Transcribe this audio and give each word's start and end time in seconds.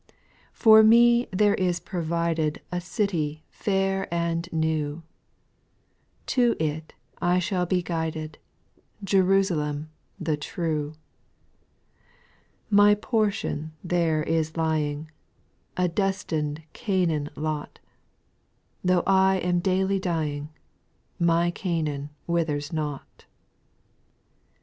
\ 0.01 0.09
8. 0.49 0.49
For 0.51 0.81
me 0.81 1.27
there 1.31 1.53
is 1.53 1.79
provided 1.79 2.59
A 2.71 2.81
city 2.81 3.43
fair 3.51 4.11
and 4.11 4.51
new; 4.51 5.03
To 6.25 6.55
it 6.59 6.95
I 7.21 7.37
sUall 7.37 7.67
be 7.69 7.83
guided,— 7.83 8.39
Jerusalem 9.13 9.91
the 10.19 10.35
true 10.37 10.93
1 12.69 12.71
My 12.71 12.95
portion 12.95 13.73
there 13.83 14.23
is 14.23 14.57
lying, 14.57 15.11
A 15.77 15.87
destined 15.87 16.63
Canaan 16.73 17.29
lot; 17.35 17.77
Though 18.83 19.03
1 19.05 19.37
am 19.41 19.59
daily 19.59 19.99
dying, 19.99 20.49
My 21.19 21.51
Ciinaan 21.51 22.09
\vithei*s 22.27 22.73
not. 22.73 23.05
6$ 23.05 23.05
SPIRITUAL 23.05 23.21
SONGS. 23.21 23.25
4. 23.27 23.29